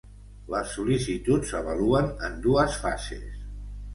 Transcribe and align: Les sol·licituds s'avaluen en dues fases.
Les 0.53 0.71
sol·licituds 0.77 1.51
s'avaluen 1.53 2.09
en 2.29 2.41
dues 2.47 2.79
fases. 2.87 3.29